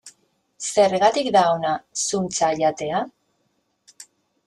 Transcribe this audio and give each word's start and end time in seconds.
Zergatik 0.67 1.29
da 1.37 1.45
ona 1.59 1.75
zuntza 2.07 2.53
jatea? 2.65 3.07